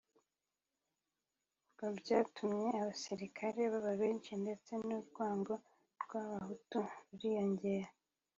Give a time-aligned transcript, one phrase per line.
[1.73, 5.53] ngo byatumye abasirikare baba benshi ndetse n’urwango
[6.03, 7.89] rw’abahutu ruriyongera